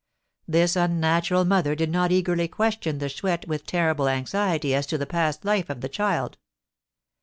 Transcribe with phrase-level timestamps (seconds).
[0.47, 5.05] This unnatural mother did not eagerly question the Chouette with terrible anxiety as to the
[5.05, 6.39] past life of the child.